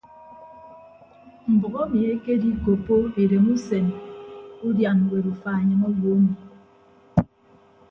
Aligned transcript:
Mbʌk 1.53 1.75
emi 1.83 1.99
ekedikoppo 2.13 2.95
edemusen 3.23 3.85
udian 4.67 4.97
ñwet 5.05 5.25
ufa 5.33 5.51
enyịñ 5.61 5.81
owo 5.89 6.09
emi. 6.19 6.33